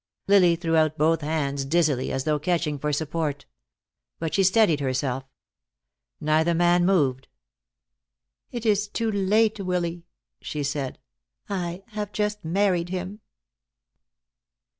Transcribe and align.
Lily 0.27 0.55
threw 0.55 0.75
out 0.75 0.97
both 0.97 1.21
hands 1.21 1.63
dizzily, 1.63 2.11
as 2.11 2.23
though 2.23 2.39
catching 2.39 2.79
for 2.79 2.91
support. 2.91 3.45
But 4.17 4.33
she 4.33 4.41
steadied 4.43 4.79
herself. 4.79 5.25
Neither 6.19 6.55
man 6.55 6.87
moved. 6.87 7.27
"It 8.49 8.65
is 8.65 8.87
too 8.87 9.11
late, 9.11 9.59
Willy," 9.59 10.07
she 10.41 10.63
said. 10.63 10.97
"I 11.49 11.83
have 11.89 12.11
just 12.13 12.43
married 12.43 12.89
him." 12.89 13.19